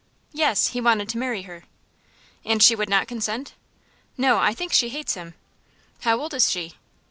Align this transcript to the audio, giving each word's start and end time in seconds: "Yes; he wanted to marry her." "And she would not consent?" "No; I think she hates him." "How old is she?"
"Yes; 0.33 0.69
he 0.69 0.81
wanted 0.81 1.09
to 1.09 1.19
marry 1.19 1.43
her." 1.43 1.65
"And 2.43 2.63
she 2.63 2.73
would 2.75 2.89
not 2.89 3.07
consent?" 3.07 3.53
"No; 4.17 4.39
I 4.39 4.51
think 4.55 4.73
she 4.73 4.89
hates 4.89 5.13
him." 5.13 5.35
"How 5.99 6.19
old 6.19 6.33
is 6.33 6.49
she?" 6.49 6.73